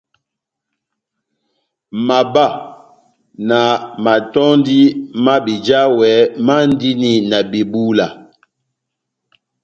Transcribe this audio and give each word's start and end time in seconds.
Mabá 2.07 2.45
na 3.47 3.59
matɔ́ndi 4.03 4.79
má 5.23 5.33
bejawɛ 5.45 6.09
mandini 6.45 7.11
na 7.29 7.37
bebúla. 7.51 8.07